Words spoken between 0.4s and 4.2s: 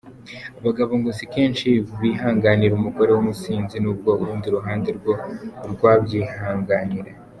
Abagabo ngo si kenshi bihanganira umugore w’umusinzi, n’ubwo